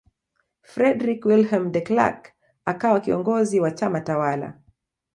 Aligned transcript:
Fredrick 0.75 1.25
Willeum 1.25 1.71
De 1.71 1.81
Krelk 1.81 2.33
akawa 2.65 2.99
kiongozi 2.99 3.59
wa 3.59 3.71
chama 3.71 4.01
tawala 4.01 4.59